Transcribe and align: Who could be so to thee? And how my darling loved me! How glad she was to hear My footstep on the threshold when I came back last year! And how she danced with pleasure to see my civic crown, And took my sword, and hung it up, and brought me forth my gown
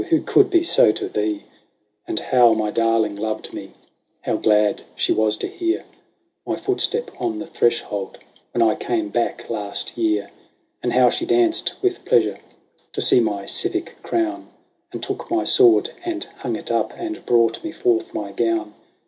Who 0.09 0.23
could 0.23 0.49
be 0.49 0.63
so 0.63 0.91
to 0.93 1.07
thee? 1.07 1.43
And 2.07 2.19
how 2.19 2.53
my 2.55 2.71
darling 2.71 3.15
loved 3.15 3.53
me! 3.53 3.73
How 4.21 4.35
glad 4.35 4.81
she 4.95 5.11
was 5.11 5.37
to 5.37 5.47
hear 5.47 5.85
My 6.43 6.55
footstep 6.55 7.11
on 7.19 7.37
the 7.37 7.45
threshold 7.45 8.17
when 8.51 8.63
I 8.63 8.73
came 8.73 9.09
back 9.09 9.47
last 9.47 9.95
year! 9.99 10.31
And 10.81 10.93
how 10.93 11.11
she 11.11 11.27
danced 11.27 11.73
with 11.83 12.03
pleasure 12.03 12.39
to 12.93 12.99
see 12.99 13.19
my 13.19 13.45
civic 13.45 14.01
crown, 14.01 14.49
And 14.91 15.03
took 15.03 15.29
my 15.29 15.43
sword, 15.43 15.91
and 16.03 16.23
hung 16.37 16.55
it 16.55 16.71
up, 16.71 16.93
and 16.97 17.23
brought 17.23 17.63
me 17.63 17.71
forth 17.71 18.11
my 18.11 18.31
gown 18.31 18.73